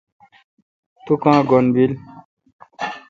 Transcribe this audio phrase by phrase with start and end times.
[1.05, 1.93] تو کاں گن بیل۔